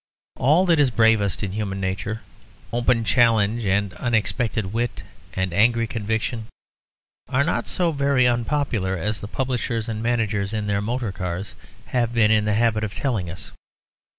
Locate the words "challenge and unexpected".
3.03-4.73